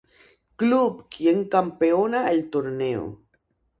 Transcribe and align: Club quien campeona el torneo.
Club 0.61 1.03
quien 1.15 1.45
campeona 1.55 2.23
el 2.31 2.43
torneo. 2.57 3.05